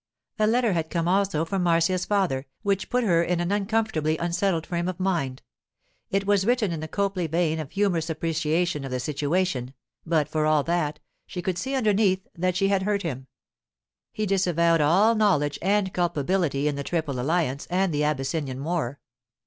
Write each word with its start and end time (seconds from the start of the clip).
A 0.39 0.47
letter 0.47 0.73
had 0.73 0.89
come 0.89 1.07
also 1.07 1.45
from 1.45 1.61
Marcia's 1.61 2.05
father, 2.05 2.47
which 2.63 2.89
put 2.89 3.03
her 3.03 3.21
in 3.21 3.39
an 3.39 3.51
uncomfortably 3.51 4.17
unsettled 4.17 4.65
frame 4.65 4.87
of 4.87 4.99
mind. 4.99 5.43
It 6.09 6.25
was 6.25 6.43
written 6.43 6.71
in 6.71 6.79
the 6.79 6.87
Copley 6.87 7.27
vein 7.27 7.59
of 7.59 7.69
humorous 7.69 8.09
appreciation 8.09 8.83
of 8.83 8.89
the 8.89 8.99
situation; 8.99 9.75
but, 10.03 10.27
for 10.27 10.47
all 10.47 10.63
that, 10.63 10.99
she 11.27 11.43
could 11.43 11.59
see 11.59 11.75
underneath 11.75 12.27
that 12.35 12.55
she 12.55 12.69
had 12.69 12.81
hurt 12.81 13.03
him. 13.03 13.27
He 14.11 14.25
disavowed 14.25 14.81
all 14.81 15.13
knowledge 15.13 15.59
and 15.61 15.93
culpability 15.93 16.67
in 16.67 16.73
the 16.77 16.83
Triple 16.83 17.19
Alliance 17.19 17.67
and 17.69 17.93
the 17.93 18.03
Abyssinian 18.03 18.63
war. 18.63 18.99